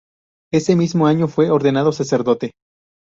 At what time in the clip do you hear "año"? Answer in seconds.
1.05-1.27